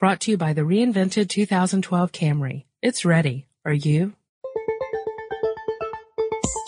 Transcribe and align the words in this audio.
Brought 0.00 0.20
to 0.20 0.30
you 0.30 0.38
by 0.38 0.54
the 0.54 0.62
reinvented 0.62 1.28
2012 1.28 2.10
Camry. 2.10 2.64
It's 2.80 3.04
ready. 3.04 3.46
Are 3.66 3.72
you? 3.74 4.14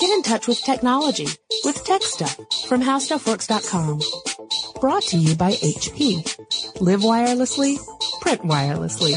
Get 0.00 0.10
in 0.10 0.22
touch 0.22 0.46
with 0.46 0.60
technology 0.62 1.26
with 1.64 1.82
Tech 1.82 2.02
Stuff 2.02 2.36
from 2.68 2.82
HowStuffWorks.com. 2.82 4.02
Brought 4.82 5.04
to 5.04 5.16
you 5.16 5.34
by 5.34 5.52
HP. 5.52 6.78
Live 6.82 7.00
wirelessly, 7.00 7.78
print 8.20 8.42
wirelessly. 8.42 9.14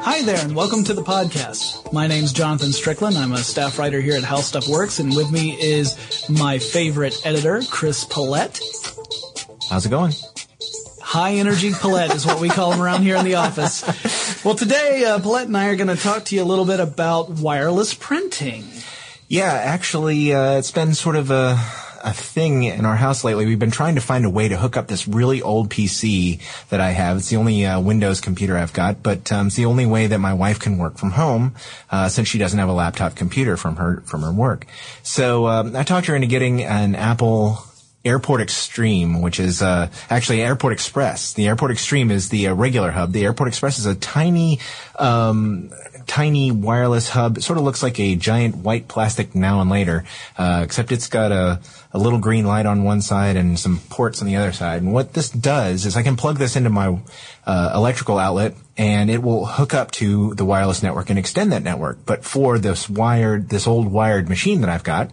Hi 0.00 0.22
there, 0.22 0.44
and 0.44 0.56
welcome 0.56 0.82
to 0.82 0.94
the 0.94 1.02
podcast. 1.02 1.92
My 1.92 2.08
name's 2.08 2.32
Jonathan 2.32 2.72
Strickland. 2.72 3.16
I'm 3.18 3.34
a 3.34 3.38
staff 3.38 3.78
writer 3.78 4.00
here 4.00 4.16
at 4.16 4.24
How 4.24 4.38
Stuff 4.38 4.66
Works, 4.66 4.98
and 4.98 5.14
with 5.14 5.30
me 5.30 5.52
is 5.60 6.28
my 6.28 6.58
favorite 6.58 7.24
editor, 7.24 7.62
Chris 7.70 8.04
Pollette. 8.04 8.60
How's 9.70 9.86
it 9.86 9.90
going? 9.90 10.12
High 11.12 11.34
energy 11.34 11.72
Pollette 11.72 12.14
is 12.14 12.24
what 12.24 12.40
we 12.40 12.48
call 12.48 12.72
him 12.72 12.80
around 12.80 13.02
here 13.02 13.16
in 13.16 13.26
the 13.26 13.34
office. 13.34 13.82
Well, 14.42 14.54
today, 14.54 15.04
uh, 15.04 15.18
Pollette 15.18 15.44
and 15.44 15.54
I 15.54 15.66
are 15.66 15.76
going 15.76 15.94
to 15.94 16.02
talk 16.02 16.24
to 16.24 16.34
you 16.34 16.42
a 16.42 16.48
little 16.48 16.64
bit 16.64 16.80
about 16.80 17.28
wireless 17.28 17.92
printing. 17.92 18.64
Yeah, 19.28 19.52
actually, 19.52 20.32
uh, 20.32 20.56
it's 20.56 20.70
been 20.70 20.94
sort 20.94 21.16
of 21.16 21.30
a 21.30 21.62
a 22.02 22.14
thing 22.14 22.62
in 22.64 22.86
our 22.86 22.96
house 22.96 23.24
lately. 23.24 23.44
We've 23.44 23.58
been 23.58 23.70
trying 23.70 23.96
to 23.96 24.00
find 24.00 24.24
a 24.24 24.30
way 24.30 24.48
to 24.48 24.56
hook 24.56 24.78
up 24.78 24.88
this 24.88 25.06
really 25.06 25.42
old 25.42 25.68
PC 25.68 26.40
that 26.70 26.80
I 26.80 26.92
have. 26.92 27.18
It's 27.18 27.28
the 27.28 27.36
only 27.36 27.66
uh, 27.66 27.78
Windows 27.78 28.22
computer 28.22 28.56
I've 28.56 28.72
got, 28.72 29.02
but 29.02 29.30
um, 29.30 29.48
it's 29.48 29.56
the 29.56 29.66
only 29.66 29.84
way 29.84 30.06
that 30.06 30.18
my 30.18 30.32
wife 30.32 30.60
can 30.60 30.78
work 30.78 30.96
from 30.96 31.10
home 31.10 31.54
uh, 31.90 32.08
since 32.08 32.26
she 32.26 32.38
doesn't 32.38 32.58
have 32.58 32.70
a 32.70 32.72
laptop 32.72 33.16
computer 33.16 33.58
from 33.58 33.76
her 33.76 34.00
from 34.06 34.22
her 34.22 34.32
work. 34.32 34.66
So 35.02 35.46
um, 35.46 35.76
I 35.76 35.82
talked 35.82 36.06
her 36.06 36.16
into 36.16 36.26
getting 36.26 36.62
an 36.64 36.94
Apple 36.94 37.62
Airport 38.04 38.40
Extreme, 38.40 39.22
which 39.22 39.38
is 39.38 39.62
uh, 39.62 39.88
actually 40.10 40.42
Airport 40.42 40.72
Express. 40.72 41.34
The 41.34 41.46
Airport 41.46 41.70
Extreme 41.70 42.10
is 42.10 42.30
the 42.30 42.48
uh, 42.48 42.54
regular 42.54 42.90
hub. 42.90 43.12
The 43.12 43.24
Airport 43.24 43.48
Express 43.48 43.78
is 43.78 43.86
a 43.86 43.94
tiny, 43.94 44.58
um, 44.98 45.70
tiny 46.08 46.50
wireless 46.50 47.08
hub. 47.08 47.38
It 47.38 47.42
sort 47.42 47.58
of 47.58 47.64
looks 47.64 47.80
like 47.80 48.00
a 48.00 48.16
giant 48.16 48.56
white 48.56 48.88
plastic 48.88 49.36
now 49.36 49.60
and 49.60 49.70
later, 49.70 50.04
uh, 50.36 50.62
except 50.64 50.90
it's 50.90 51.06
got 51.06 51.30
a, 51.30 51.60
a 51.92 51.98
little 51.98 52.18
green 52.18 52.44
light 52.44 52.66
on 52.66 52.82
one 52.82 53.02
side 53.02 53.36
and 53.36 53.56
some 53.56 53.78
ports 53.88 54.20
on 54.20 54.26
the 54.26 54.34
other 54.34 54.52
side. 54.52 54.82
And 54.82 54.92
what 54.92 55.12
this 55.12 55.30
does 55.30 55.86
is 55.86 55.96
I 55.96 56.02
can 56.02 56.16
plug 56.16 56.38
this 56.38 56.56
into 56.56 56.70
my 56.70 56.98
uh, 57.46 57.72
electrical 57.72 58.18
outlet 58.18 58.54
and 58.76 59.10
it 59.10 59.22
will 59.22 59.46
hook 59.46 59.74
up 59.74 59.92
to 59.92 60.34
the 60.34 60.44
wireless 60.44 60.82
network 60.82 61.08
and 61.08 61.20
extend 61.20 61.52
that 61.52 61.62
network. 61.62 62.04
But 62.04 62.24
for 62.24 62.58
this 62.58 62.90
wired, 62.90 63.48
this 63.48 63.68
old 63.68 63.86
wired 63.86 64.28
machine 64.28 64.62
that 64.62 64.70
I've 64.70 64.82
got, 64.82 65.10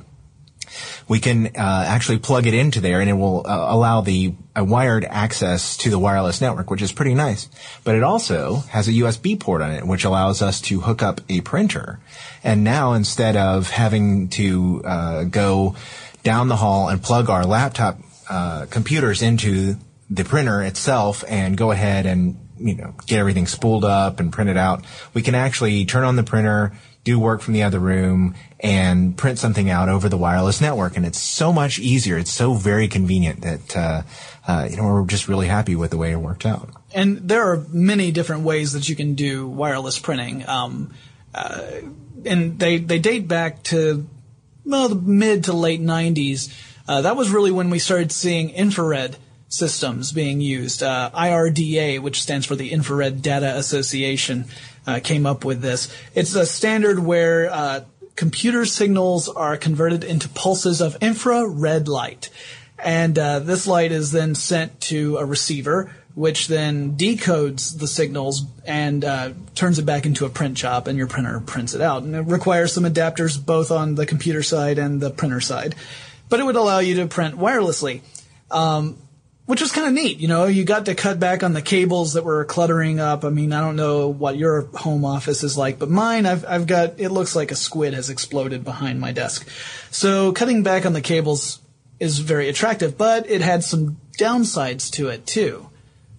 we 1.07 1.19
can 1.19 1.47
uh, 1.47 1.85
actually 1.87 2.19
plug 2.19 2.47
it 2.47 2.53
into 2.53 2.81
there 2.81 3.01
and 3.01 3.09
it 3.09 3.13
will 3.13 3.45
uh, 3.45 3.67
allow 3.69 4.01
the 4.01 4.33
wired 4.55 5.05
access 5.05 5.77
to 5.77 5.89
the 5.89 5.99
wireless 5.99 6.41
network, 6.41 6.69
which 6.69 6.81
is 6.81 6.91
pretty 6.91 7.13
nice. 7.13 7.49
But 7.83 7.95
it 7.95 8.03
also 8.03 8.57
has 8.69 8.87
a 8.87 8.91
USB 8.91 9.39
port 9.39 9.61
on 9.61 9.71
it, 9.71 9.85
which 9.85 10.03
allows 10.03 10.41
us 10.41 10.61
to 10.61 10.81
hook 10.81 11.01
up 11.01 11.21
a 11.29 11.41
printer. 11.41 11.99
And 12.43 12.63
now 12.63 12.93
instead 12.93 13.35
of 13.35 13.69
having 13.69 14.29
to 14.29 14.81
uh, 14.85 15.23
go 15.25 15.75
down 16.23 16.47
the 16.47 16.55
hall 16.55 16.89
and 16.89 17.01
plug 17.01 17.29
our 17.29 17.45
laptop 17.45 17.99
uh, 18.29 18.65
computers 18.69 19.21
into 19.21 19.75
the 20.09 20.23
printer 20.23 20.61
itself 20.61 21.23
and 21.27 21.57
go 21.57 21.71
ahead 21.71 22.05
and 22.05 22.37
you 22.59 22.75
know 22.75 22.93
get 23.05 23.19
everything 23.19 23.47
spooled 23.47 23.85
up 23.85 24.19
and 24.19 24.31
print 24.31 24.49
it 24.49 24.57
out, 24.57 24.85
we 25.13 25.21
can 25.21 25.35
actually 25.35 25.85
turn 25.85 26.03
on 26.03 26.15
the 26.15 26.23
printer 26.23 26.73
do 27.03 27.19
work 27.19 27.41
from 27.41 27.53
the 27.53 27.63
other 27.63 27.79
room 27.79 28.35
and 28.59 29.15
print 29.17 29.39
something 29.39 29.69
out 29.69 29.89
over 29.89 30.09
the 30.09 30.17
wireless 30.17 30.59
network. 30.59 30.97
And 30.97 31.05
it's 31.05 31.19
so 31.19 31.53
much 31.53 31.79
easier. 31.79 32.17
It's 32.17 32.31
so 32.31 32.53
very 32.53 32.87
convenient 32.87 33.41
that, 33.41 33.77
uh, 33.77 34.01
uh, 34.47 34.67
you 34.69 34.77
know, 34.77 34.83
we're 34.83 35.05
just 35.05 35.27
really 35.27 35.47
happy 35.47 35.75
with 35.75 35.91
the 35.91 35.97
way 35.97 36.11
it 36.11 36.17
worked 36.17 36.45
out. 36.45 36.69
And 36.93 37.17
there 37.17 37.51
are 37.51 37.65
many 37.69 38.11
different 38.11 38.43
ways 38.43 38.73
that 38.73 38.89
you 38.89 38.95
can 38.95 39.15
do 39.15 39.47
wireless 39.47 39.97
printing. 39.97 40.47
Um, 40.47 40.93
uh, 41.33 41.63
and 42.25 42.59
they, 42.59 42.77
they 42.77 42.99
date 42.99 43.27
back 43.27 43.63
to, 43.63 44.07
well, 44.65 44.89
the 44.89 44.95
mid 44.95 45.45
to 45.45 45.53
late 45.53 45.81
90s. 45.81 46.53
Uh, 46.87 47.01
that 47.01 47.15
was 47.15 47.29
really 47.29 47.51
when 47.51 47.69
we 47.69 47.79
started 47.79 48.11
seeing 48.11 48.49
infrared 48.49 49.15
systems 49.49 50.11
being 50.11 50.41
used. 50.41 50.83
Uh, 50.83 51.09
IRDA, 51.13 51.99
which 51.99 52.21
stands 52.21 52.45
for 52.45 52.55
the 52.55 52.71
Infrared 52.71 53.21
Data 53.21 53.57
Association, 53.57 54.45
uh, 54.89 54.99
came 54.99 55.25
up 55.25 55.45
with 55.45 55.61
this. 55.61 55.93
It's 56.15 56.35
a 56.35 56.45
standard 56.45 56.99
where 56.99 57.49
uh, 57.51 57.81
computer 58.15 58.65
signals 58.65 59.29
are 59.29 59.55
converted 59.55 60.03
into 60.03 60.27
pulses 60.29 60.81
of 60.81 60.97
infrared 61.01 61.87
light. 61.87 62.29
And 62.77 63.17
uh, 63.19 63.39
this 63.39 63.67
light 63.67 63.91
is 63.91 64.11
then 64.11 64.35
sent 64.35 64.81
to 64.81 65.17
a 65.17 65.25
receiver, 65.25 65.91
which 66.15 66.47
then 66.47 66.97
decodes 66.97 67.77
the 67.77 67.87
signals 67.87 68.43
and 68.65 69.05
uh, 69.05 69.33
turns 69.53 69.79
it 69.79 69.85
back 69.85 70.05
into 70.05 70.25
a 70.25 70.29
print 70.29 70.55
job, 70.55 70.87
and 70.87 70.97
your 70.97 71.07
printer 71.07 71.39
prints 71.39 71.73
it 71.75 71.81
out. 71.81 72.03
And 72.03 72.15
it 72.15 72.21
requires 72.21 72.73
some 72.73 72.83
adapters 72.83 73.43
both 73.43 73.69
on 73.71 73.95
the 73.95 74.05
computer 74.05 74.41
side 74.41 74.79
and 74.79 74.99
the 74.99 75.11
printer 75.11 75.41
side. 75.41 75.75
But 76.29 76.39
it 76.39 76.45
would 76.45 76.55
allow 76.55 76.79
you 76.79 76.95
to 76.95 77.07
print 77.07 77.35
wirelessly. 77.35 78.01
Um, 78.49 78.97
which 79.49 79.61
was 79.61 79.71
kind 79.71 79.87
of 79.87 79.93
neat. 79.93 80.19
You 80.19 80.27
know, 80.27 80.45
you 80.45 80.63
got 80.63 80.85
to 80.85 80.93
cut 80.93 81.19
back 81.19 81.41
on 81.41 81.53
the 81.53 81.61
cables 81.63 82.13
that 82.13 82.23
were 82.23 82.45
cluttering 82.45 82.99
up. 82.99 83.25
I 83.25 83.29
mean, 83.29 83.51
I 83.51 83.61
don't 83.61 83.75
know 83.75 84.07
what 84.07 84.37
your 84.37 84.67
home 84.75 85.03
office 85.03 85.41
is 85.41 85.57
like, 85.57 85.79
but 85.79 85.89
mine, 85.89 86.27
I've, 86.27 86.45
I've 86.45 86.67
got, 86.67 86.99
it 86.99 87.09
looks 87.09 87.35
like 87.35 87.49
a 87.49 87.55
squid 87.55 87.95
has 87.95 88.11
exploded 88.11 88.63
behind 88.63 89.01
my 89.01 89.11
desk. 89.11 89.49
So 89.89 90.33
cutting 90.33 90.61
back 90.61 90.85
on 90.85 90.93
the 90.93 91.01
cables 91.01 91.61
is 91.99 92.19
very 92.19 92.47
attractive, 92.47 92.95
but 92.95 93.27
it 93.27 93.41
had 93.41 93.63
some 93.63 93.99
downsides 94.19 94.91
to 94.91 95.07
it 95.07 95.25
too. 95.25 95.67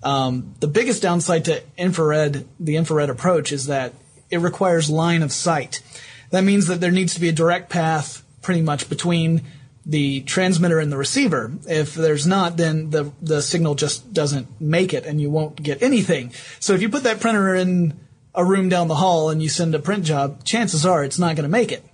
Um, 0.02 0.56
the 0.58 0.66
biggest 0.66 1.00
downside 1.00 1.44
to 1.44 1.62
infrared, 1.78 2.48
the 2.58 2.74
infrared 2.74 3.10
approach 3.10 3.52
is 3.52 3.66
that 3.66 3.94
it 4.28 4.38
requires 4.38 4.90
line 4.90 5.22
of 5.22 5.30
sight. 5.30 5.82
That 6.30 6.42
means 6.42 6.66
that 6.66 6.80
there 6.80 6.90
needs 6.90 7.14
to 7.14 7.20
be 7.20 7.28
a 7.28 7.32
direct 7.32 7.70
path 7.70 8.24
pretty 8.42 8.62
much 8.62 8.88
between 8.88 9.42
the 9.90 10.20
transmitter 10.22 10.78
and 10.78 10.90
the 10.90 10.96
receiver. 10.96 11.52
If 11.68 11.94
there's 11.94 12.26
not, 12.26 12.56
then 12.56 12.90
the 12.90 13.12
the 13.20 13.42
signal 13.42 13.74
just 13.74 14.12
doesn't 14.14 14.60
make 14.60 14.94
it, 14.94 15.04
and 15.04 15.20
you 15.20 15.30
won't 15.30 15.60
get 15.60 15.82
anything. 15.82 16.32
So 16.60 16.74
if 16.74 16.80
you 16.80 16.88
put 16.88 17.02
that 17.02 17.20
printer 17.20 17.54
in 17.56 17.98
a 18.32 18.44
room 18.44 18.68
down 18.68 18.86
the 18.86 18.94
hall 18.94 19.30
and 19.30 19.42
you 19.42 19.48
send 19.48 19.74
a 19.74 19.80
print 19.80 20.04
job, 20.04 20.44
chances 20.44 20.86
are 20.86 21.02
it's 21.02 21.18
not 21.18 21.34
going 21.34 21.42
to 21.42 21.50
make 21.50 21.72
it. 21.72 21.84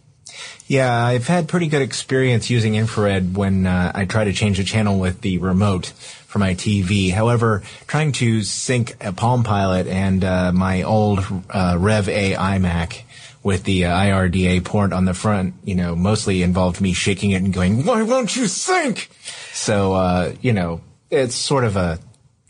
Yeah, 0.66 0.92
I've 0.92 1.26
had 1.26 1.48
pretty 1.48 1.68
good 1.68 1.80
experience 1.80 2.50
using 2.50 2.74
infrared 2.74 3.36
when 3.36 3.66
uh, 3.66 3.92
I 3.94 4.04
try 4.04 4.24
to 4.24 4.32
change 4.32 4.58
the 4.58 4.64
channel 4.64 4.98
with 4.98 5.22
the 5.22 5.38
remote 5.38 5.86
for 5.86 6.38
my 6.38 6.54
TV. 6.54 7.12
However, 7.12 7.62
trying 7.86 8.12
to 8.12 8.42
sync 8.42 8.96
a 9.00 9.12
Palm 9.12 9.44
Pilot 9.44 9.86
and 9.86 10.22
uh, 10.22 10.52
my 10.52 10.82
old 10.82 11.24
uh, 11.48 11.76
Rev 11.78 12.08
A 12.08 12.34
iMac 12.34 13.02
with 13.46 13.62
the 13.62 13.84
uh, 13.84 13.96
IRDA 13.96 14.64
port 14.64 14.92
on 14.92 15.04
the 15.04 15.14
front, 15.14 15.54
you 15.62 15.76
know, 15.76 15.94
mostly 15.94 16.42
involved 16.42 16.80
me 16.80 16.92
shaking 16.92 17.30
it 17.30 17.44
and 17.44 17.54
going, 17.54 17.84
why 17.84 18.02
won't 18.02 18.34
you 18.34 18.48
sync? 18.48 19.08
So, 19.52 19.92
uh, 19.92 20.32
you 20.40 20.52
know, 20.52 20.80
it's 21.10 21.36
sort 21.36 21.62
of 21.62 21.76
a, 21.76 22.00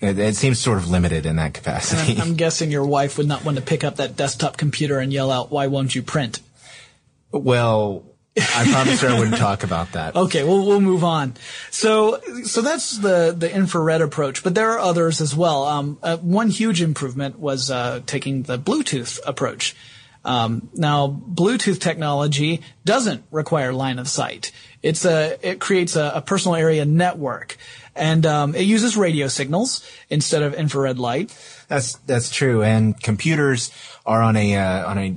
it, 0.01 0.19
it, 0.19 0.37
seems 0.37 0.59
sort 0.59 0.79
of 0.79 0.89
limited 0.89 1.27
in 1.27 1.37
that 1.37 1.53
capacity. 1.53 2.15
I'm, 2.15 2.31
I'm 2.31 2.35
guessing 2.35 2.71
your 2.71 2.87
wife 2.87 3.19
would 3.19 3.29
not 3.29 3.45
want 3.45 3.59
to 3.59 3.63
pick 3.63 3.85
up 3.85 3.97
that 3.97 4.17
desktop 4.17 4.57
computer 4.57 4.99
and 4.99 5.13
yell 5.13 5.31
out, 5.31 5.53
why 5.53 5.67
won't 5.67 5.95
you 5.95 6.03
print? 6.03 6.41
Well, 7.31 8.03
I 8.39 8.67
promised 8.73 9.03
her 9.03 9.09
I 9.11 9.19
wouldn't 9.19 9.37
talk 9.37 9.65
about 9.65 9.93
that. 9.93 10.17
Okay, 10.27 10.45
well 10.45 10.65
we'll 10.65 10.81
move 10.81 11.05
on. 11.05 11.35
So 11.71 12.21
so 12.45 12.63
that's 12.63 12.97
the 12.97 13.35
the 13.37 13.55
infrared 13.55 14.01
approach, 14.01 14.43
but 14.43 14.55
there 14.55 14.71
are 14.71 14.79
others 14.79 15.21
as 15.21 15.37
well. 15.37 15.65
Um, 15.65 15.99
uh, 16.03 16.17
one 16.19 16.49
huge 16.49 16.81
improvement 16.81 17.39
was 17.39 17.71
uh, 17.71 18.01
taking 18.07 18.45
the 18.45 18.59
Bluetooth 18.59 19.21
approach. 19.27 19.75
Um, 20.27 20.71
now, 20.75 21.07
Bluetooth 21.09 21.79
technology 21.79 22.61
doesn't 22.85 23.23
require 23.31 23.73
line 23.73 24.01
of 24.01 24.09
sight. 24.09 24.51
It's 24.83 25.05
a 25.05 25.39
it 25.41 25.61
creates 25.61 25.95
a, 25.95 26.13
a 26.17 26.21
personal 26.21 26.57
area 26.57 26.85
network, 26.85 27.57
and 27.95 28.27
um, 28.27 28.55
it 28.57 28.63
uses 28.63 28.97
radio 28.97 29.29
signals 29.29 29.89
instead 30.11 30.43
of 30.43 30.53
infrared 30.53 30.99
light. 30.99 31.33
That's 31.69 31.95
that's 31.99 32.31
true, 32.31 32.65
and 32.65 33.01
computers 33.01 33.71
are 34.05 34.21
on 34.21 34.37
a 34.37 34.57
uh, 34.57 34.91
on 34.91 34.99
a 34.99 35.17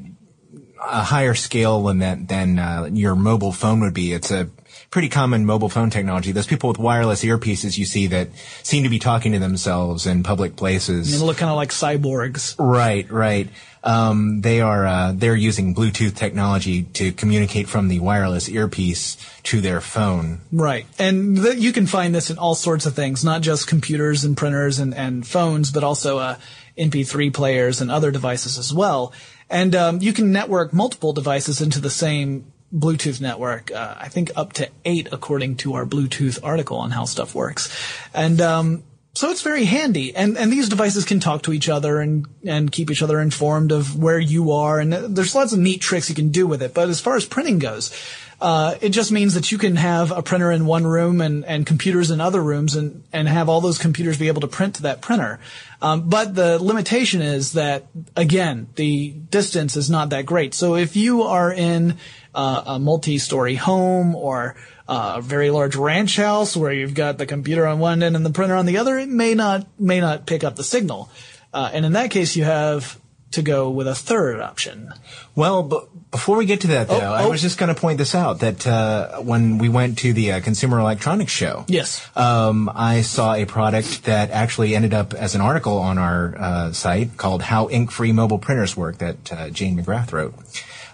a 0.81 1.03
higher 1.03 1.33
scale 1.33 1.83
than 1.83 1.99
that 1.99 2.27
than 2.27 2.59
uh, 2.59 2.89
your 2.93 3.15
mobile 3.15 3.51
phone 3.51 3.79
would 3.79 3.95
be. 3.95 4.13
It's 4.13 4.29
a 4.29 4.47
pretty 4.91 5.09
common 5.09 5.43
mobile 5.43 5.69
phone 5.69 5.89
technology. 5.89 6.31
Those 6.31 6.47
people 6.47 6.69
with 6.69 6.77
wireless 6.77 7.23
earpieces 7.23 7.79
you 7.79 7.85
see 7.85 8.07
that 8.07 8.29
seem 8.61 8.83
to 8.83 8.89
be 8.89 8.99
talking 8.99 9.31
to 9.31 9.39
themselves 9.39 10.05
in 10.05 10.21
public 10.21 10.55
places. 10.55 11.11
They 11.11 11.25
look 11.25 11.37
kind 11.37 11.49
of 11.49 11.57
like 11.57 11.69
cyborgs. 11.69 12.55
Right, 12.59 13.09
right 13.11 13.49
um, 13.83 14.41
they 14.41 14.61
are 14.61 14.85
uh, 14.85 15.11
they're 15.15 15.35
using 15.35 15.73
Bluetooth 15.73 16.15
technology 16.15 16.83
to 16.83 17.11
communicate 17.11 17.69
from 17.69 17.87
the 17.87 17.99
wireless 17.99 18.49
earpiece 18.49 19.17
to 19.43 19.61
their 19.61 19.81
phone. 19.81 20.41
Right, 20.51 20.85
and 20.97 21.37
th- 21.37 21.57
you 21.57 21.71
can 21.71 21.87
find 21.87 22.13
this 22.13 22.29
in 22.29 22.37
all 22.37 22.55
sorts 22.55 22.85
of 22.85 22.95
things, 22.95 23.23
not 23.23 23.41
just 23.41 23.67
computers 23.67 24.23
and 24.23 24.35
printers 24.35 24.79
and, 24.79 24.93
and 24.93 25.25
phones, 25.25 25.71
but 25.71 25.83
also 25.83 26.17
uh, 26.17 26.35
MP3 26.77 27.33
players 27.33 27.81
and 27.81 27.89
other 27.91 28.11
devices 28.11 28.57
as 28.57 28.73
well. 28.73 29.13
And 29.49 29.73
um, 29.75 30.01
you 30.01 30.13
can 30.13 30.31
network 30.31 30.73
multiple 30.73 31.13
devices 31.13 31.61
into 31.61 31.79
the 31.79 31.89
same 31.89 32.51
Bluetooth 32.73 33.19
network. 33.19 33.71
Uh, 33.71 33.95
I 33.97 34.09
think 34.09 34.31
up 34.35 34.53
to 34.53 34.69
eight, 34.85 35.09
according 35.11 35.57
to 35.57 35.73
our 35.73 35.85
Bluetooth 35.85 36.39
article 36.43 36.77
on 36.77 36.91
how 36.91 37.05
stuff 37.05 37.33
works. 37.33 37.75
And 38.13 38.39
um, 38.41 38.83
so 39.19 39.29
it's 39.31 39.41
very 39.41 39.65
handy, 39.65 40.15
and 40.15 40.37
and 40.37 40.49
these 40.49 40.69
devices 40.69 41.03
can 41.03 41.19
talk 41.19 41.41
to 41.43 41.51
each 41.51 41.67
other 41.67 41.99
and 41.99 42.25
and 42.45 42.71
keep 42.71 42.89
each 42.89 43.03
other 43.03 43.19
informed 43.19 43.73
of 43.73 44.01
where 44.01 44.17
you 44.17 44.53
are, 44.53 44.79
and 44.79 44.93
there's 44.93 45.35
lots 45.35 45.51
of 45.51 45.59
neat 45.59 45.81
tricks 45.81 46.07
you 46.07 46.15
can 46.15 46.29
do 46.29 46.47
with 46.47 46.61
it. 46.63 46.73
But 46.73 46.87
as 46.87 47.01
far 47.01 47.17
as 47.17 47.25
printing 47.25 47.59
goes, 47.59 47.91
uh, 48.39 48.75
it 48.79 48.89
just 48.89 49.11
means 49.11 49.33
that 49.33 49.51
you 49.51 49.57
can 49.57 49.75
have 49.75 50.11
a 50.11 50.21
printer 50.21 50.53
in 50.53 50.65
one 50.65 50.87
room 50.87 51.19
and, 51.19 51.43
and 51.43 51.65
computers 51.65 52.11
in 52.11 52.21
other 52.21 52.41
rooms 52.41 52.77
and, 52.77 53.03
and 53.11 53.27
have 53.27 53.49
all 53.49 53.59
those 53.59 53.77
computers 53.77 54.17
be 54.17 54.29
able 54.29 54.41
to 54.41 54.47
print 54.47 54.75
to 54.75 54.83
that 54.83 55.01
printer. 55.01 55.39
Um, 55.81 56.07
but 56.07 56.35
the 56.35 56.57
limitation 56.57 57.21
is 57.21 57.53
that, 57.53 57.87
again, 58.15 58.69
the 58.75 59.09
distance 59.09 59.75
is 59.75 59.89
not 59.89 60.11
that 60.11 60.25
great. 60.25 60.53
So 60.53 60.75
if 60.75 60.95
you 60.95 61.23
are 61.23 61.51
in 61.51 61.97
uh, 62.35 62.63
a 62.65 62.79
multi-story 62.79 63.55
home 63.55 64.15
or 64.15 64.55
uh, 64.87 65.15
a 65.17 65.21
very 65.21 65.49
large 65.49 65.75
ranch 65.75 66.15
house 66.17 66.55
where 66.57 66.71
you've 66.73 66.93
got 66.93 67.17
the 67.17 67.25
computer 67.25 67.65
on 67.67 67.79
one 67.79 68.01
end 68.03 68.15
and 68.15 68.25
the 68.25 68.31
printer 68.31 68.55
on 68.55 68.65
the 68.65 68.77
other, 68.77 68.97
it 68.97 69.09
may 69.09 69.33
not 69.35 69.67
may 69.79 69.99
not 69.99 70.25
pick 70.25 70.43
up 70.43 70.55
the 70.55 70.63
signal. 70.63 71.09
Uh, 71.53 71.69
and 71.73 71.85
in 71.85 71.93
that 71.93 72.11
case, 72.11 72.35
you 72.35 72.43
have 72.43 72.99
to 73.31 73.41
go 73.43 73.69
with 73.69 73.87
a 73.87 73.93
third 73.93 74.39
option. 74.39 74.91
Well, 75.35 75.61
but 75.61 75.87
before 76.09 76.37
we 76.37 76.45
get 76.47 76.61
to 76.61 76.67
that, 76.69 76.87
though, 76.87 76.99
Oh, 76.99 77.13
I 77.13 77.23
oh. 77.25 77.29
was 77.29 77.41
just 77.43 77.59
going 77.59 77.73
to 77.73 77.79
point 77.79 77.99
this 77.99 78.15
out 78.15 78.39
that 78.39 78.65
uh, 78.65 79.19
when 79.19 79.59
we 79.59 79.69
went 79.69 79.99
to 79.99 80.13
the 80.13 80.31
uh, 80.31 80.39
Consumer 80.41 80.79
Electronics 80.79 81.31
Show, 81.31 81.65
Yes. 81.67 82.01
um, 82.17 82.71
I 82.73 83.01
saw 83.01 83.35
a 83.35 83.45
product 83.45 84.05
that 84.05 84.31
actually 84.31 84.75
ended 84.75 84.95
up 84.95 85.13
as 85.13 85.35
an 85.35 85.41
article 85.41 85.77
on 85.77 85.99
our 85.99 86.35
uh, 86.39 86.71
site 86.71 87.17
called 87.17 87.43
"How 87.43 87.69
Ink-Free 87.69 88.11
Mobile 88.13 88.39
Printers 88.39 88.75
Work" 88.75 88.97
that 88.97 89.31
uh, 89.31 89.49
Jane 89.51 89.77
McGrath 89.79 90.11
wrote. 90.11 90.33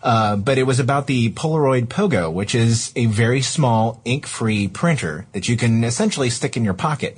Uh, 0.06 0.36
but 0.36 0.60
it 0.60 0.68
was 0.68 0.80
about 0.80 1.08
the 1.08 1.32
Polaroid 1.32 1.88
Pogo, 1.88 2.32
which 2.32 2.54
is 2.54 2.92
a 2.96 3.08
very 3.08 3.42
small 3.42 4.00
ink-free 4.06 4.68
printer 4.68 5.26
that 5.32 5.50
you 5.50 5.58
can 5.58 5.84
essentially 5.84 6.30
stick 6.30 6.56
in 6.56 6.64
your 6.64 6.76
pocket. 6.76 7.18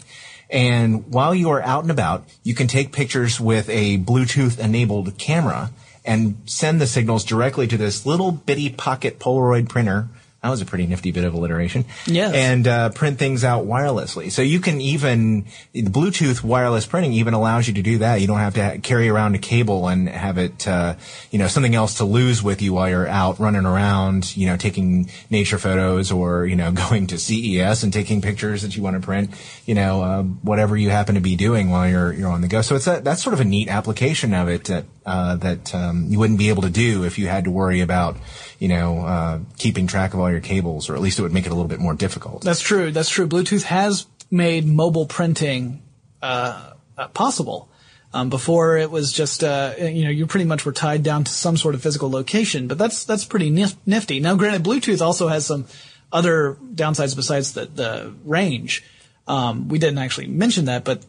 And 0.50 1.06
while 1.12 1.36
you 1.36 1.50
are 1.50 1.62
out 1.62 1.84
and 1.84 1.92
about, 1.92 2.24
you 2.44 2.56
can 2.56 2.68
take 2.68 2.94
pictures 2.94 3.42
with 3.42 3.68
a 3.68 3.98
Bluetooth-enabled 3.98 5.18
camera 5.18 5.72
and 6.06 6.38
send 6.46 6.80
the 6.80 6.88
signals 6.88 7.26
directly 7.26 7.68
to 7.68 7.76
this 7.76 8.06
little 8.06 8.32
bitty 8.32 8.70
pocket 8.70 9.20
Polaroid 9.20 9.68
printer. 9.68 10.08
That 10.48 10.52
was 10.52 10.62
a 10.62 10.66
pretty 10.66 10.88
nifty 10.88 11.12
bit 11.12 11.26
of 11.26 11.34
alliteration. 11.34 11.84
Yes. 12.06 12.34
And 12.34 12.66
uh, 12.66 12.90
print 12.92 13.20
things 13.20 13.44
out 13.44 13.66
wirelessly. 13.66 14.32
So 14.32 14.42
you 14.42 14.62
can 14.62 14.80
even 14.80 15.44
the 15.74 15.82
Bluetooth 15.84 16.42
wireless 16.42 16.86
printing 16.86 17.12
even 17.12 17.34
allows 17.34 17.68
you 17.68 17.74
to 17.74 17.82
do 17.82 17.98
that. 17.98 18.22
You 18.22 18.28
don't 18.28 18.40
have 18.40 18.54
to 18.54 18.64
ha- 18.64 18.78
carry 18.82 19.10
around 19.10 19.36
a 19.36 19.40
cable 19.40 19.90
and 19.90 20.08
have 20.08 20.38
it, 20.38 20.66
uh, 20.66 20.96
you 21.32 21.38
know, 21.38 21.48
something 21.48 21.76
else 21.76 21.96
to 21.96 22.06
lose 22.06 22.42
with 22.42 22.62
you 22.62 22.72
while 22.72 22.88
you're 22.88 23.10
out 23.10 23.42
running 23.42 23.66
around, 23.66 24.38
you 24.38 24.48
know, 24.48 24.56
taking 24.56 25.10
nature 25.30 25.58
photos 25.58 26.14
or 26.14 26.46
you 26.46 26.56
know 26.56 26.72
going 26.90 27.08
to 27.08 27.18
CES 27.18 27.84
and 27.84 27.92
taking 27.92 28.22
pictures 28.22 28.62
that 28.62 28.78
you 28.78 28.82
want 28.82 28.96
to 28.96 29.06
print. 29.06 29.32
You 29.66 29.76
know, 29.76 30.02
uh, 30.02 30.24
whatever 30.24 30.78
you 30.78 30.92
happen 30.92 31.16
to 31.16 31.22
be 31.22 31.36
doing 31.36 31.72
while 31.72 31.90
you're 31.90 32.14
you're 32.14 32.32
on 32.32 32.40
the 32.40 32.48
go. 32.48 32.62
So 32.62 32.76
it's 32.76 32.88
a, 32.88 33.02
that's 33.02 33.22
sort 33.22 33.34
of 33.34 33.42
a 33.42 33.46
neat 33.46 33.68
application 33.68 34.34
of 34.34 34.48
it 34.48 34.64
that 34.64 34.86
uh, 35.08 35.38
that 35.38 35.74
um, 35.74 36.06
you 36.10 36.20
wouldn't 36.20 36.38
be 36.38 36.50
able 36.50 36.64
to 36.64 36.70
do 36.70 37.06
if 37.06 37.18
you 37.18 37.28
had 37.28 37.46
to 37.46 37.50
worry 37.50 37.80
about 37.80 38.18
you 38.60 38.68
know 38.68 39.00
uh, 39.00 39.40
keeping 39.58 39.88
track 39.88 40.14
of 40.14 40.20
all 40.20 40.30
your 40.30 40.42
cables, 40.42 40.90
or 40.90 40.96
at 40.96 41.02
least 41.02 41.18
it 41.18 41.22
would 41.22 41.32
make 41.32 41.46
it 41.46 41.52
a 41.52 41.56
little 41.56 41.70
bit 41.70 41.80
more 41.80 41.94
difficult. 41.94 42.44
That's 42.44 42.60
true. 42.60 42.92
That's 42.92 43.10
true. 43.10 43.26
Bluetooth 43.26 43.64
has 43.64 44.06
made 44.30 44.68
mobile 44.68 45.06
printing 45.06 45.82
uh, 46.22 46.74
uh, 46.98 47.08
possible. 47.08 47.70
Um, 48.14 48.30
before 48.30 48.78
it 48.78 48.90
was 48.90 49.12
just 49.12 49.44
uh, 49.44 49.76
you 49.78 50.04
know 50.06 50.10
you 50.10 50.28
pretty 50.28 50.46
much 50.46 50.66
were 50.66 50.72
tied 50.72 51.04
down 51.04 51.24
to 51.26 51.32
some 51.32 51.58
sort 51.58 51.76
of 51.76 51.82
physical 51.82 52.10
location, 52.10 52.68
but 52.68 52.78
that's 52.78 53.06
that's 53.06 53.26
pretty 53.26 53.50
nifty. 53.50 54.20
Now, 54.20 54.36
granted, 54.36 54.64
Bluetooth 54.64 55.02
also 55.02 55.28
has 55.28 55.46
some 55.46 55.66
other 56.12 56.58
downsides 56.74 57.16
besides 57.16 57.54
the 57.54 57.66
the 57.66 58.14
range. 58.26 58.84
Um, 59.28 59.68
we 59.68 59.78
didn't 59.78 59.98
actually 60.00 60.28
mention 60.28 60.66
that, 60.66 60.86
but 60.86 61.04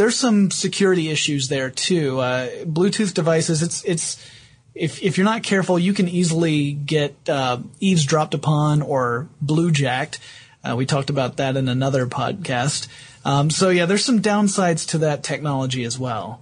there's 0.00 0.16
some 0.16 0.50
security 0.50 1.10
issues 1.10 1.48
there 1.48 1.68
too. 1.68 2.20
Uh, 2.20 2.48
Bluetooth 2.64 3.12
devices, 3.12 3.62
it's 3.62 3.84
it's 3.84 4.30
if 4.74 5.02
if 5.02 5.18
you're 5.18 5.26
not 5.26 5.42
careful, 5.42 5.78
you 5.78 5.92
can 5.92 6.08
easily 6.08 6.72
get 6.72 7.14
uh, 7.28 7.58
eavesdropped 7.80 8.32
upon 8.32 8.80
or 8.80 9.28
bluejacked. 9.44 10.18
Uh, 10.64 10.74
we 10.74 10.86
talked 10.86 11.10
about 11.10 11.36
that 11.36 11.54
in 11.58 11.68
another 11.68 12.06
podcast. 12.06 12.88
Um, 13.26 13.50
so 13.50 13.68
yeah, 13.68 13.84
there's 13.84 14.02
some 14.02 14.22
downsides 14.22 14.88
to 14.88 14.98
that 14.98 15.22
technology 15.22 15.84
as 15.84 15.98
well. 15.98 16.40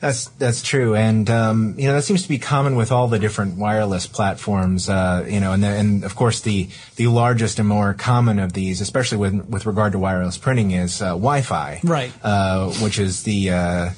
That's 0.00 0.26
that's 0.38 0.62
true, 0.62 0.94
and 0.96 1.28
um, 1.28 1.74
you 1.76 1.86
know 1.86 1.92
that 1.94 2.02
seems 2.04 2.22
to 2.22 2.28
be 2.30 2.38
common 2.38 2.74
with 2.74 2.90
all 2.90 3.06
the 3.08 3.18
different 3.18 3.58
wireless 3.58 4.06
platforms. 4.06 4.88
Uh, 4.88 5.26
you 5.28 5.40
know, 5.40 5.52
and 5.52 5.62
the, 5.62 5.68
and 5.68 6.04
of 6.04 6.16
course 6.16 6.40
the 6.40 6.70
the 6.96 7.08
largest 7.08 7.58
and 7.58 7.68
more 7.68 7.92
common 7.92 8.38
of 8.38 8.54
these, 8.54 8.80
especially 8.80 9.18
with 9.18 9.34
with 9.50 9.66
regard 9.66 9.92
to 9.92 9.98
wireless 9.98 10.38
printing, 10.38 10.70
is 10.70 11.02
uh, 11.02 11.08
Wi-Fi, 11.08 11.80
Right. 11.84 12.12
Uh, 12.22 12.70
which 12.82 12.98
is 12.98 13.24
the 13.24 13.50
uh, 13.50 13.90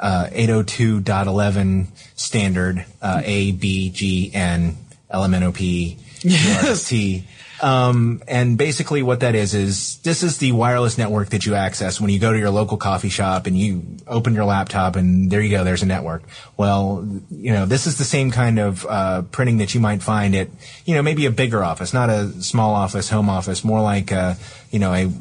uh, 0.00 0.28
802.11 0.32 1.86
standard 2.16 2.84
uh, 3.02 3.20
A 3.24 3.52
B 3.52 3.90
G 3.90 4.30
N 4.32 4.76
L 5.10 5.24
M 5.24 5.34
N 5.34 5.42
O 5.42 5.52
P 5.52 5.98
Yes. 6.22 6.88
T. 6.88 7.26
Um, 7.62 8.22
and 8.26 8.56
basically 8.56 9.02
what 9.02 9.20
that 9.20 9.34
is, 9.34 9.52
is 9.52 9.98
this 9.98 10.22
is 10.22 10.38
the 10.38 10.52
wireless 10.52 10.96
network 10.96 11.30
that 11.30 11.44
you 11.44 11.54
access 11.54 12.00
when 12.00 12.08
you 12.10 12.18
go 12.18 12.32
to 12.32 12.38
your 12.38 12.48
local 12.48 12.78
coffee 12.78 13.10
shop 13.10 13.46
and 13.46 13.56
you 13.56 13.82
open 14.06 14.34
your 14.34 14.46
laptop 14.46 14.96
and 14.96 15.30
there 15.30 15.42
you 15.42 15.50
go, 15.50 15.62
there's 15.62 15.82
a 15.82 15.86
network. 15.86 16.22
Well, 16.56 17.06
you 17.30 17.52
know, 17.52 17.66
this 17.66 17.86
is 17.86 17.98
the 17.98 18.04
same 18.04 18.30
kind 18.30 18.58
of, 18.58 18.86
uh, 18.86 19.22
printing 19.30 19.58
that 19.58 19.74
you 19.74 19.80
might 19.80 20.02
find 20.02 20.34
at, 20.34 20.48
you 20.86 20.94
know, 20.94 21.02
maybe 21.02 21.26
a 21.26 21.30
bigger 21.30 21.62
office, 21.62 21.92
not 21.92 22.08
a 22.08 22.28
small 22.42 22.74
office, 22.74 23.10
home 23.10 23.28
office, 23.28 23.62
more 23.62 23.82
like, 23.82 24.10
uh, 24.10 24.34
you 24.70 24.78
know, 24.78 24.94
a, 24.94 25.12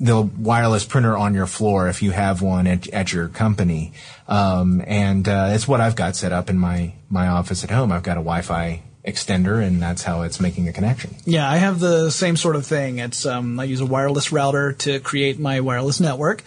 the 0.00 0.22
wireless 0.22 0.84
printer 0.84 1.16
on 1.16 1.32
your 1.32 1.46
floor 1.46 1.88
if 1.88 2.02
you 2.02 2.10
have 2.10 2.42
one 2.42 2.66
at, 2.66 2.88
at 2.88 3.12
your 3.12 3.28
company. 3.28 3.92
Um, 4.26 4.82
and, 4.86 5.28
uh, 5.28 5.50
it's 5.52 5.68
what 5.68 5.80
I've 5.80 5.96
got 5.96 6.16
set 6.16 6.32
up 6.32 6.50
in 6.50 6.58
my, 6.58 6.94
my 7.08 7.28
office 7.28 7.62
at 7.62 7.70
home. 7.70 7.92
I've 7.92 8.02
got 8.02 8.16
a 8.16 8.20
Wi-Fi 8.20 8.82
extender 9.08 9.64
and 9.64 9.82
that's 9.82 10.02
how 10.02 10.22
it's 10.22 10.40
making 10.40 10.68
a 10.68 10.72
connection. 10.72 11.14
Yeah, 11.24 11.50
I 11.50 11.56
have 11.56 11.80
the 11.80 12.10
same 12.10 12.36
sort 12.36 12.56
of 12.56 12.66
thing. 12.66 12.98
It's 12.98 13.26
um, 13.26 13.58
I 13.58 13.64
use 13.64 13.80
a 13.80 13.86
wireless 13.86 14.32
router 14.32 14.74
to 14.74 15.00
create 15.00 15.38
my 15.38 15.60
wireless 15.60 16.00
network, 16.00 16.42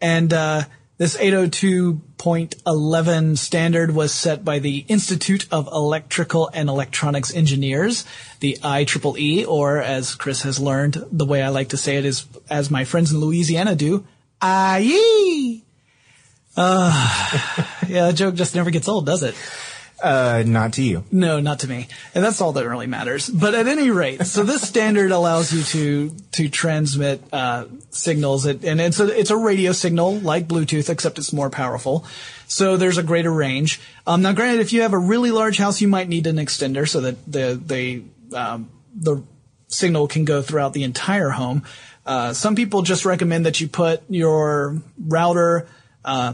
and 0.00 0.32
uh, 0.32 0.64
this 1.00 1.16
802.11 1.16 3.38
standard 3.38 3.94
was 3.94 4.12
set 4.12 4.44
by 4.44 4.58
the 4.58 4.84
Institute 4.86 5.46
of 5.50 5.66
Electrical 5.68 6.50
and 6.52 6.68
Electronics 6.68 7.34
Engineers, 7.34 8.04
the 8.40 8.58
IEEE, 8.62 9.48
or 9.48 9.78
as 9.78 10.14
Chris 10.14 10.42
has 10.42 10.60
learned, 10.60 11.02
the 11.10 11.24
way 11.24 11.42
I 11.42 11.48
like 11.48 11.70
to 11.70 11.78
say 11.78 11.96
it 11.96 12.04
is, 12.04 12.26
as 12.50 12.70
my 12.70 12.84
friends 12.84 13.12
in 13.12 13.18
Louisiana 13.18 13.74
do, 13.74 14.04
IE. 14.44 15.64
Uh, 16.54 17.64
yeah, 17.88 18.08
that 18.08 18.16
joke 18.16 18.34
just 18.34 18.54
never 18.54 18.70
gets 18.70 18.86
old, 18.86 19.06
does 19.06 19.22
it? 19.22 19.34
Uh, 20.02 20.42
not 20.46 20.72
to 20.74 20.82
you. 20.82 21.04
No, 21.12 21.40
not 21.40 21.60
to 21.60 21.68
me. 21.68 21.86
And 22.14 22.24
that's 22.24 22.40
all 22.40 22.52
that 22.52 22.66
really 22.66 22.86
matters. 22.86 23.28
But 23.28 23.54
at 23.54 23.68
any 23.68 23.90
rate, 23.90 24.24
so 24.26 24.42
this 24.44 24.62
standard 24.66 25.10
allows 25.10 25.52
you 25.52 25.62
to 25.62 26.16
to 26.32 26.48
transmit 26.48 27.22
uh, 27.32 27.66
signals, 27.90 28.46
It- 28.46 28.64
and 28.64 28.80
it's 28.80 28.98
a 29.00 29.06
it's 29.18 29.30
a 29.30 29.36
radio 29.36 29.72
signal 29.72 30.18
like 30.20 30.48
Bluetooth, 30.48 30.88
except 30.88 31.18
it's 31.18 31.32
more 31.32 31.50
powerful. 31.50 32.06
So 32.46 32.76
there's 32.76 32.98
a 32.98 33.02
greater 33.02 33.32
range. 33.32 33.80
Um, 34.06 34.22
now, 34.22 34.32
granted, 34.32 34.60
if 34.60 34.72
you 34.72 34.82
have 34.82 34.92
a 34.94 34.98
really 34.98 35.30
large 35.30 35.58
house, 35.58 35.80
you 35.80 35.88
might 35.88 36.08
need 36.08 36.26
an 36.26 36.36
extender 36.36 36.88
so 36.88 37.00
that 37.02 37.16
the 37.30 37.60
the 37.64 38.02
um, 38.34 38.70
the 38.94 39.22
signal 39.68 40.08
can 40.08 40.24
go 40.24 40.42
throughout 40.42 40.72
the 40.72 40.82
entire 40.84 41.30
home. 41.30 41.62
Uh, 42.06 42.32
some 42.32 42.56
people 42.56 42.82
just 42.82 43.04
recommend 43.04 43.44
that 43.46 43.60
you 43.60 43.68
put 43.68 44.02
your 44.08 44.80
router 44.98 45.68
uh, 46.04 46.32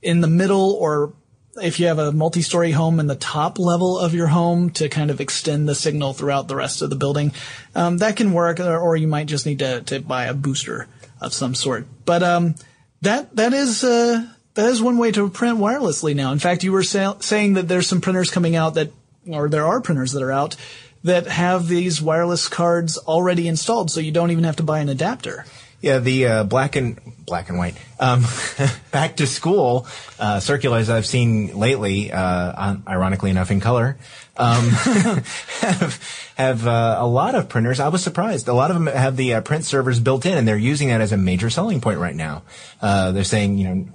in 0.00 0.20
the 0.20 0.28
middle 0.28 0.72
or 0.80 1.12
if 1.60 1.78
you 1.78 1.86
have 1.86 1.98
a 1.98 2.12
multi-story 2.12 2.70
home 2.70 2.98
in 2.98 3.06
the 3.06 3.14
top 3.16 3.58
level 3.58 3.98
of 3.98 4.14
your 4.14 4.28
home 4.28 4.70
to 4.70 4.88
kind 4.88 5.10
of 5.10 5.20
extend 5.20 5.68
the 5.68 5.74
signal 5.74 6.12
throughout 6.14 6.48
the 6.48 6.56
rest 6.56 6.82
of 6.82 6.90
the 6.90 6.96
building, 6.96 7.32
um, 7.74 7.98
that 7.98 8.16
can 8.16 8.32
work. 8.32 8.60
Or, 8.60 8.78
or 8.78 8.96
you 8.96 9.06
might 9.06 9.26
just 9.26 9.44
need 9.44 9.58
to, 9.58 9.82
to 9.82 10.00
buy 10.00 10.24
a 10.24 10.34
booster 10.34 10.88
of 11.20 11.34
some 11.34 11.54
sort. 11.54 11.86
But 12.04 12.22
um, 12.22 12.54
that 13.02 13.36
that 13.36 13.52
is 13.52 13.84
uh, 13.84 14.26
that 14.54 14.66
is 14.66 14.82
one 14.82 14.98
way 14.98 15.12
to 15.12 15.28
print 15.28 15.58
wirelessly 15.58 16.14
now. 16.14 16.32
In 16.32 16.38
fact, 16.38 16.64
you 16.64 16.72
were 16.72 16.82
sa- 16.82 17.18
saying 17.20 17.54
that 17.54 17.68
there's 17.68 17.86
some 17.86 18.00
printers 18.00 18.30
coming 18.30 18.56
out 18.56 18.74
that, 18.74 18.92
or 19.26 19.48
there 19.48 19.66
are 19.66 19.80
printers 19.80 20.12
that 20.12 20.22
are 20.22 20.32
out 20.32 20.56
that 21.04 21.26
have 21.26 21.68
these 21.68 22.00
wireless 22.00 22.48
cards 22.48 22.96
already 22.96 23.48
installed, 23.48 23.90
so 23.90 24.00
you 24.00 24.12
don't 24.12 24.30
even 24.30 24.44
have 24.44 24.56
to 24.56 24.62
buy 24.62 24.78
an 24.78 24.88
adapter. 24.88 25.44
Yeah, 25.82 25.98
the 25.98 26.26
uh, 26.26 26.44
black 26.44 26.76
and 26.76 27.00
black 27.26 27.48
and 27.48 27.58
white 27.58 27.74
um, 27.98 28.24
back 28.92 29.16
to 29.16 29.26
school 29.26 29.86
uh, 30.18 30.38
circulars 30.38 30.88
I've 30.88 31.06
seen 31.06 31.58
lately, 31.58 32.12
uh, 32.12 32.52
on, 32.56 32.82
ironically 32.86 33.30
enough 33.30 33.50
in 33.50 33.58
color, 33.58 33.98
um, 34.36 34.68
have 34.68 36.32
have 36.36 36.66
uh, 36.68 36.96
a 37.00 37.06
lot 37.06 37.34
of 37.34 37.48
printers. 37.48 37.80
I 37.80 37.88
was 37.88 38.02
surprised. 38.02 38.46
A 38.46 38.52
lot 38.52 38.70
of 38.70 38.76
them 38.76 38.86
have 38.86 39.16
the 39.16 39.34
uh, 39.34 39.40
print 39.40 39.64
servers 39.64 39.98
built 39.98 40.24
in, 40.24 40.38
and 40.38 40.46
they're 40.46 40.56
using 40.56 40.88
that 40.88 41.00
as 41.00 41.10
a 41.10 41.16
major 41.16 41.50
selling 41.50 41.80
point 41.80 41.98
right 41.98 42.14
now. 42.14 42.42
Uh, 42.80 43.10
they're 43.10 43.24
saying, 43.24 43.58
you 43.58 43.68
know, 43.68 43.88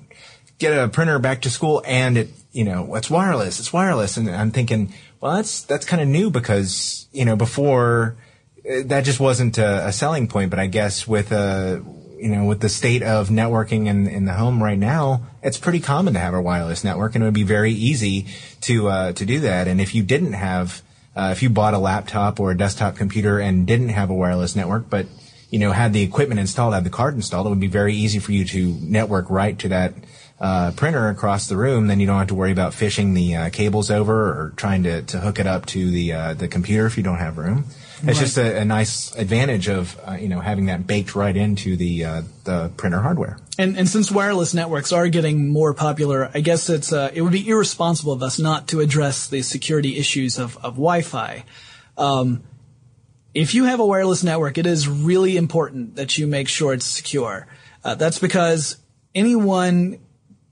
get 0.60 0.78
a 0.78 0.90
printer 0.90 1.20
back 1.20 1.44
to 1.44 1.50
school, 1.50 1.82
and 1.86 2.18
it, 2.18 2.30
you 2.52 2.66
know, 2.66 2.96
it's 2.96 3.10
wireless. 3.10 3.62
It's 3.62 3.72
wireless, 3.72 4.18
and 4.18 4.30
I'm 4.30 4.52
thinking, 4.52 4.94
well, 5.22 5.36
that's 5.36 5.62
that's 5.62 5.86
kind 5.86 6.02
of 6.02 6.08
new 6.10 6.30
because 6.30 7.08
you 7.14 7.24
know 7.24 7.38
before 7.38 8.18
that 8.86 9.02
just 9.02 9.20
wasn't 9.20 9.58
a, 9.58 9.88
a 9.88 9.92
selling 9.92 10.28
point. 10.28 10.50
But 10.50 10.60
I 10.60 10.68
guess 10.68 11.08
with 11.08 11.32
uh, 11.32 11.80
you 12.18 12.30
know, 12.30 12.46
with 12.46 12.60
the 12.60 12.70
state 12.70 13.04
of 13.04 13.30
networking 13.30 13.88
in, 13.88 14.08
in 14.08 14.26
the 14.26 14.34
home 14.34 14.62
right 14.62 14.78
now, 14.78 15.28
it's 15.44 15.58
pretty 15.58 15.80
common 15.80 16.14
to 16.14 16.20
have 16.20 16.34
a 16.34 16.42
wireless 16.42 16.84
network, 16.84 17.16
and 17.16 17.24
it 17.24 17.28
would 17.28 17.34
be 17.34 17.44
very 17.44 17.72
easy 17.72 18.28
to 18.62 18.90
uh, 18.90 19.12
to 19.14 19.26
do 19.26 19.40
that. 19.42 19.68
And 19.68 19.80
if 19.80 19.94
you 19.94 20.04
didn't 20.04 20.34
have, 20.34 20.82
uh, 21.16 21.30
if 21.32 21.44
you 21.44 21.50
bought 21.50 21.74
a 21.74 21.78
laptop 21.78 22.40
or 22.40 22.52
a 22.52 22.58
desktop 22.58 22.96
computer 22.96 23.40
and 23.40 23.68
didn't 23.68 23.90
have 23.90 24.10
a 24.10 24.14
wireless 24.14 24.56
network, 24.56 24.90
but 24.90 25.06
you 25.50 25.60
know 25.60 25.72
had 25.72 25.94
the 25.94 26.02
equipment 26.02 26.40
installed, 26.40 26.74
had 26.74 26.84
the 26.84 26.90
card 26.90 27.16
installed, 27.16 27.46
it 27.46 27.50
would 27.50 27.60
be 27.60 27.68
very 27.68 27.94
easy 27.94 28.20
for 28.20 28.32
you 28.32 28.46
to 28.46 28.78
network 28.82 29.30
right 29.30 29.58
to 29.60 29.70
that 29.70 29.94
uh, 30.40 30.72
printer 30.76 31.10
across 31.10 31.48
the 31.48 31.58
room, 31.58 31.88
then 31.88 32.00
you 32.00 32.08
don't 32.08 32.18
have 32.18 32.28
to 32.28 32.36
worry 32.36 32.52
about 32.52 32.74
fishing 32.74 33.14
the 33.14 33.36
uh, 33.36 33.50
cables 33.50 33.90
over 33.90 34.14
or 34.14 34.54
trying 34.56 34.84
to, 34.84 35.02
to 35.04 35.20
hook 35.20 35.40
it 35.40 35.48
up 35.48 35.66
to 35.68 35.90
the 35.92 36.14
uh, 36.14 36.34
the 36.34 36.48
computer 36.48 36.86
if 36.86 36.98
you 36.98 37.04
don't 37.04 37.18
have 37.18 37.38
room. 37.38 37.66
It's 37.98 38.06
right. 38.06 38.16
just 38.16 38.38
a, 38.38 38.60
a, 38.60 38.66
nice 38.66 39.16
advantage 39.16 39.68
of 39.68 40.00
uh, 40.06 40.14
you 40.14 40.28
know 40.28 40.40
having 40.40 40.68
that 40.68 40.86
baked 40.86 41.16
right 41.16 41.36
into 41.36 41.76
the 41.76 42.06
uh, 42.06 42.22
the 42.44 42.72
printer 42.78 43.00
hardware. 43.00 43.38
And 43.58 43.78
and 43.78 43.90
since 43.90 44.12
wireless 44.12 44.54
networks 44.54 44.92
are 44.92 45.08
getting 45.08 45.50
more 45.50 45.74
popular, 45.74 46.30
I 46.34 46.42
guess 46.42 46.70
it's 46.70 46.94
uh, 46.94 47.10
it 47.14 47.22
would 47.22 47.32
be 47.32 47.48
irresponsible 47.48 48.14
of 48.14 48.22
us 48.22 48.38
not 48.38 48.68
to 48.70 48.82
address 48.82 49.28
the 49.28 49.42
security 49.42 49.98
issues 49.98 50.38
of 50.38 50.58
of 50.58 50.74
Wi-Fi. 50.76 51.44
Um, 51.98 52.44
if 53.34 53.56
you 53.56 53.66
have 53.66 53.80
a 53.80 53.86
wireless 53.86 54.24
network, 54.24 54.58
it 54.58 54.68
is 54.68 54.88
really 54.88 55.36
important 55.36 55.96
that 55.96 56.18
you 56.18 56.28
make 56.28 56.48
sure 56.48 56.74
it's 56.74 56.86
secure. 56.86 57.48
that's 57.84 58.20
because 58.20 58.78
anyone 59.16 60.00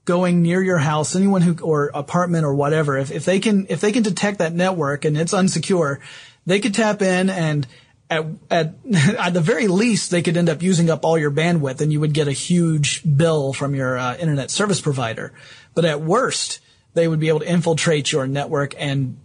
going 0.06 0.40
near 0.40 0.62
your 0.62 0.78
house, 0.78 1.14
anyone 1.14 1.42
who, 1.42 1.58
or 1.62 1.90
apartment 1.92 2.44
or 2.44 2.54
whatever, 2.54 2.96
if, 2.96 3.10
if 3.10 3.24
they 3.24 3.40
can, 3.40 3.66
if 3.68 3.80
they 3.80 3.92
can 3.92 4.02
detect 4.02 4.38
that 4.38 4.54
network 4.54 5.04
and 5.04 5.18
it's 5.18 5.34
unsecure, 5.34 5.98
they 6.46 6.60
could 6.60 6.74
tap 6.74 7.02
in 7.02 7.28
and 7.28 7.66
at, 8.08 8.24
at, 8.50 8.74
at 9.18 9.34
the 9.34 9.40
very 9.40 9.68
least, 9.68 10.10
they 10.10 10.22
could 10.22 10.36
end 10.36 10.48
up 10.48 10.62
using 10.62 10.90
up 10.90 11.04
all 11.04 11.18
your 11.18 11.30
bandwidth 11.30 11.80
and 11.80 11.92
you 11.92 12.00
would 12.00 12.12
get 12.12 12.28
a 12.28 12.32
huge 12.32 13.02
bill 13.16 13.52
from 13.52 13.74
your 13.74 13.98
uh, 13.98 14.16
internet 14.16 14.50
service 14.50 14.80
provider. 14.80 15.32
But 15.74 15.84
at 15.84 16.00
worst, 16.00 16.60
they 16.94 17.08
would 17.08 17.20
be 17.20 17.28
able 17.28 17.40
to 17.40 17.50
infiltrate 17.50 18.12
your 18.12 18.26
network 18.26 18.74
and 18.78 19.18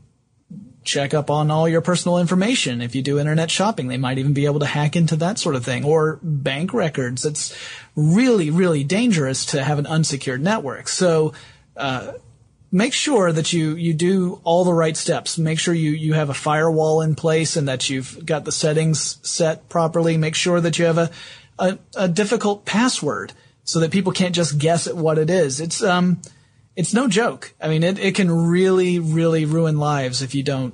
check 0.84 1.14
up 1.14 1.30
on 1.30 1.52
all 1.52 1.70
your 1.70 1.82
personal 1.82 2.18
information. 2.18 2.82
If 2.82 2.96
you 2.96 3.04
do 3.04 3.20
internet 3.20 3.52
shopping, 3.52 3.88
they 3.88 3.98
might 3.98 4.18
even 4.18 4.34
be 4.34 4.46
able 4.46 4.60
to 4.62 4.66
hack 4.66 4.96
into 4.96 5.16
that 5.18 5.38
sort 5.38 5.56
of 5.56 5.64
thing 5.64 5.86
or 5.86 6.20
bank 6.24 6.74
records. 6.74 7.24
It's 7.24 7.56
really, 7.96 8.50
really 8.50 8.84
dangerous 8.84 9.46
to 9.48 9.64
have 9.64 9.78
an 9.78 9.86
unsecured 9.86 10.42
network. 10.42 10.88
So, 10.88 11.34
uh, 11.78 12.14
make 12.72 12.94
sure 12.94 13.32
that 13.32 13.52
you, 13.52 13.76
you 13.76 13.94
do 13.94 14.40
all 14.44 14.64
the 14.64 14.74
right 14.74 14.96
steps. 14.96 15.38
Make 15.38 15.60
sure 15.60 15.74
you, 15.74 15.92
you 15.92 16.14
have 16.14 16.30
a 16.30 16.34
firewall 16.34 17.02
in 17.02 17.16
place 17.16 17.58
and 17.58 17.68
that 17.68 17.90
you've 17.90 18.26
got 18.26 18.46
the 18.46 18.52
settings 18.52 19.18
set 19.28 19.68
properly. 19.68 20.18
Make 20.18 20.36
sure 20.36 20.62
that 20.62 20.80
you 20.80 20.86
have 20.86 20.98
a, 20.98 21.12
a, 21.60 21.78
a 21.96 22.08
difficult 22.08 22.66
password 22.66 23.34
so 23.64 23.80
that 23.80 23.92
people 23.92 24.14
can't 24.14 24.36
just 24.36 24.58
guess 24.58 24.88
at 24.88 24.96
what 24.96 25.18
it 25.18 25.30
is. 25.30 25.60
It's, 25.60 25.84
um, 25.84 26.22
it's 26.76 26.94
no 26.94 27.08
joke. 27.08 27.54
I 27.62 27.68
mean, 27.68 27.84
it, 27.84 28.00
it 28.00 28.16
can 28.16 28.32
really, 28.32 29.00
really 29.00 29.46
ruin 29.46 29.78
lives 29.78 30.22
if 30.22 30.34
you 30.34 30.44
don't 30.44 30.74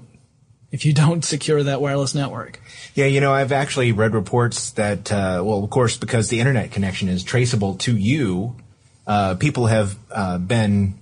if 0.70 0.86
you 0.86 0.92
don't 0.92 1.24
secure 1.24 1.64
that 1.64 1.80
wireless 1.80 2.14
network. 2.14 2.60
Yeah, 2.94 3.06
you 3.06 3.22
know, 3.22 3.34
I've 3.34 3.54
actually 3.54 3.94
read 3.94 4.14
reports 4.14 4.72
that, 4.72 5.10
uh, 5.10 5.42
well, 5.42 5.64
of 5.64 5.70
course, 5.70 5.96
because 5.96 6.28
the 6.28 6.42
internet 6.42 6.72
connection 6.72 7.08
is 7.08 7.24
traceable 7.24 7.76
to 7.76 7.96
you, 7.96 8.54
uh, 9.08 9.36
people 9.36 9.68
have 9.68 9.96
uh, 10.12 10.38
been 10.38 10.96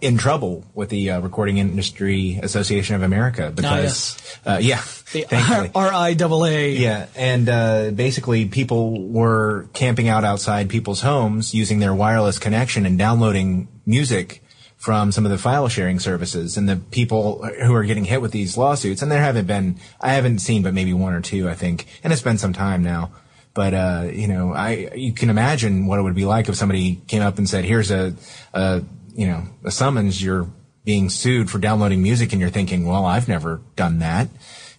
in 0.00 0.16
trouble 0.16 0.64
with 0.74 0.90
the 0.90 1.10
uh, 1.10 1.20
Recording 1.20 1.58
Industry 1.58 2.38
Association 2.42 2.94
of 2.94 3.02
America 3.02 3.50
because, 3.54 4.16
ah, 4.46 4.58
yes. 4.58 4.58
Uh, 4.58 4.58
yeah, 4.60 4.82
the 5.12 5.24
RIAA. 5.74 6.78
Yeah, 6.78 7.06
and 7.16 7.48
uh, 7.48 7.90
basically 7.90 8.46
people 8.46 9.08
were 9.08 9.68
camping 9.72 10.08
out 10.08 10.24
outside 10.24 10.68
people's 10.68 11.00
homes 11.00 11.52
using 11.52 11.80
their 11.80 11.94
wireless 11.94 12.38
connection 12.38 12.86
and 12.86 12.96
downloading 12.96 13.68
music 13.84 14.42
from 14.76 15.12
some 15.12 15.24
of 15.24 15.30
the 15.30 15.38
file 15.38 15.68
sharing 15.68 16.00
services 16.00 16.56
and 16.56 16.68
the 16.68 16.76
people 16.76 17.44
who 17.44 17.72
are 17.72 17.84
getting 17.84 18.04
hit 18.04 18.20
with 18.20 18.32
these 18.32 18.56
lawsuits. 18.56 19.00
And 19.00 19.12
there 19.12 19.20
haven't 19.20 19.46
been, 19.46 19.78
I 20.00 20.14
haven't 20.14 20.40
seen, 20.40 20.62
but 20.62 20.74
maybe 20.74 20.92
one 20.92 21.12
or 21.12 21.20
two, 21.20 21.48
I 21.48 21.54
think. 21.54 21.86
And 22.02 22.12
it's 22.12 22.22
been 22.22 22.38
some 22.38 22.52
time 22.52 22.82
now. 22.82 23.12
But, 23.54 23.74
uh, 23.74 24.08
you 24.12 24.26
know, 24.26 24.52
I, 24.52 24.90
you 24.96 25.12
can 25.12 25.30
imagine 25.30 25.86
what 25.86 25.98
it 26.00 26.02
would 26.02 26.16
be 26.16 26.24
like 26.24 26.48
if 26.48 26.56
somebody 26.56 27.00
came 27.06 27.22
up 27.22 27.38
and 27.38 27.48
said, 27.48 27.64
here's 27.64 27.92
a, 27.92 28.14
a, 28.54 28.82
you 29.14 29.26
know, 29.26 29.44
a 29.64 29.70
summons, 29.70 30.22
you're 30.22 30.48
being 30.84 31.10
sued 31.10 31.50
for 31.50 31.58
downloading 31.58 32.02
music 32.02 32.32
and 32.32 32.40
you're 32.40 32.50
thinking, 32.50 32.86
well, 32.86 33.04
I've 33.04 33.28
never 33.28 33.60
done 33.76 34.00
that. 34.00 34.28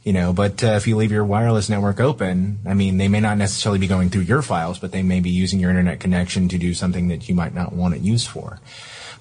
You 0.03 0.11
know, 0.11 0.33
but 0.33 0.61
uh, 0.61 0.71
if 0.71 0.85
you 0.85 0.97
leave 0.97 1.13
your 1.13 1.23
wireless 1.23 1.69
network 1.69 2.01
open, 2.01 2.59
I 2.65 2.73
mean, 2.73 2.97
they 2.97 3.07
may 3.07 3.21
not 3.21 3.37
necessarily 3.37 3.79
be 3.79 3.87
going 3.87 4.09
through 4.09 4.23
your 4.23 4.41
files, 4.41 4.77
but 4.77 4.91
they 4.91 5.01
may 5.01 5.21
be 5.21 5.29
using 5.29 5.61
your 5.61 5.69
internet 5.69 6.01
connection 6.01 6.49
to 6.49 6.57
do 6.57 6.73
something 6.73 7.07
that 7.07 7.29
you 7.29 7.35
might 7.35 7.53
not 7.53 7.71
want 7.71 7.95
it 7.95 8.01
used 8.01 8.27
for. 8.27 8.59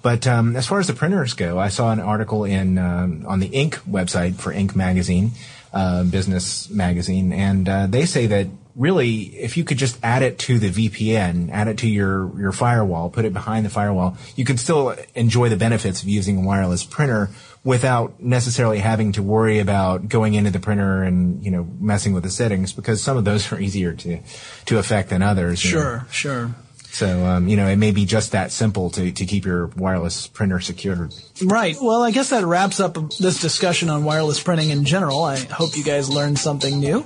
But 0.02 0.26
um, 0.26 0.57
as 0.57 0.66
far 0.66 0.81
as 0.81 0.88
the 0.88 0.92
printers 0.92 1.35
go, 1.35 1.57
I 1.61 1.69
saw 1.69 1.92
an 1.92 2.00
article 2.00 2.45
in 2.45 2.78
um, 2.78 3.25
on 3.28 3.38
the 3.38 3.49
Inc. 3.50 3.75
website 3.88 4.35
for 4.35 4.52
Inc. 4.52 4.75
magazine, 4.75 5.31
uh, 5.73 6.02
business 6.02 6.69
magazine, 6.69 7.33
and 7.33 7.69
uh, 7.69 7.87
they 7.87 8.04
say 8.04 8.26
that 8.26 8.49
really, 8.74 9.20
if 9.38 9.56
you 9.56 9.64
could 9.64 9.78
just 9.78 9.98
add 10.02 10.22
it 10.22 10.38
to 10.40 10.58
the 10.58 10.70
VPN, 10.70 11.50
add 11.50 11.68
it 11.68 11.78
to 11.78 11.88
your 11.88 12.38
your 12.38 12.52
firewall, 12.52 13.10
put 13.10 13.24
it 13.24 13.32
behind 13.32 13.66
the 13.66 13.70
firewall, 13.70 14.16
you 14.36 14.44
could 14.44 14.58
still 14.58 14.94
enjoy 15.14 15.48
the 15.48 15.56
benefits 15.56 16.02
of 16.02 16.08
using 16.08 16.38
a 16.38 16.46
wireless 16.46 16.84
printer 16.84 17.30
without 17.64 18.20
necessarily 18.20 18.78
having 18.78 19.12
to 19.12 19.22
worry 19.22 19.58
about 19.58 20.08
going 20.08 20.34
into 20.34 20.50
the 20.50 20.58
printer 20.58 21.02
and 21.02 21.44
you 21.44 21.50
know 21.50 21.66
messing 21.78 22.12
with 22.12 22.22
the 22.22 22.30
settings 22.30 22.72
because 22.72 23.02
some 23.02 23.16
of 23.16 23.24
those 23.24 23.52
are 23.52 23.60
easier 23.60 23.92
to 23.92 24.18
to 24.64 24.78
affect 24.78 25.10
than 25.10 25.22
others. 25.22 25.58
Sure, 25.58 25.98
know. 25.98 26.04
sure. 26.10 26.54
So, 26.92 27.25
um, 27.25 27.49
you 27.49 27.56
know, 27.56 27.68
it 27.68 27.76
may 27.76 27.90
be 27.90 28.04
just 28.04 28.32
that 28.32 28.52
simple 28.52 28.90
to, 28.90 29.11
to 29.11 29.25
keep 29.25 29.46
your 29.46 29.68
wireless 29.68 30.26
printer 30.26 30.61
secured. 30.61 31.14
Right. 31.42 31.75
Well, 31.80 32.02
I 32.02 32.11
guess 32.11 32.28
that 32.30 32.44
wraps 32.44 32.80
up 32.80 32.99
this 33.18 33.40
discussion 33.40 33.88
on 33.88 34.04
wireless 34.04 34.42
printing 34.42 34.68
in 34.68 34.84
general. 34.84 35.25
I 35.25 35.38
hope 35.38 35.75
you 35.75 35.84
guys 35.84 36.11
learned 36.11 36.38
something 36.38 36.78
new. 36.78 37.02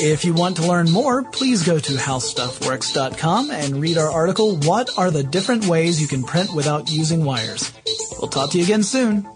If 0.00 0.24
you 0.24 0.34
want 0.34 0.56
to 0.58 0.68
learn 0.68 0.88
more, 0.92 1.24
please 1.24 1.64
go 1.64 1.80
to 1.80 1.92
howstuffworks.com 1.94 3.50
and 3.50 3.80
read 3.80 3.98
our 3.98 4.08
article, 4.08 4.56
What 4.58 4.88
are 4.96 5.10
the 5.10 5.24
different 5.24 5.66
ways 5.66 6.00
you 6.00 6.06
can 6.06 6.22
print 6.22 6.54
without 6.54 6.88
using 6.88 7.24
wires? 7.24 7.72
We'll 8.20 8.28
talk 8.28 8.52
to 8.52 8.58
you 8.58 8.64
again 8.64 8.84
soon. 8.84 9.26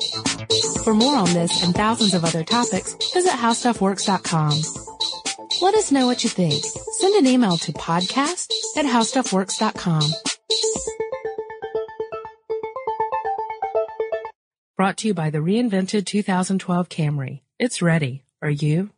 For 0.84 0.94
more 0.94 1.16
on 1.16 1.32
this 1.32 1.64
and 1.64 1.74
thousands 1.74 2.14
of 2.14 2.24
other 2.24 2.44
topics, 2.44 2.94
visit 3.12 3.32
howstuffworks.com. 3.32 4.60
Let 5.60 5.74
us 5.74 5.90
know 5.90 6.06
what 6.06 6.22
you 6.22 6.30
think. 6.30 6.62
Send 7.02 7.16
an 7.16 7.26
email 7.26 7.56
to 7.56 7.72
podcast 7.72 8.52
at 8.76 8.84
howstuffworks.com. 8.84 10.02
Brought 14.76 14.98
to 14.98 15.08
you 15.08 15.12
by 15.12 15.30
the 15.30 15.38
reinvented 15.38 16.06
2012 16.06 16.88
Camry. 16.88 17.40
It's 17.58 17.82
ready. 17.82 18.22
Are 18.40 18.50
you? 18.50 18.90